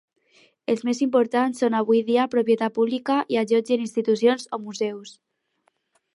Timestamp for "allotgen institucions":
3.43-4.49